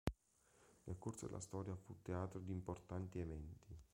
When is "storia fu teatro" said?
1.39-2.39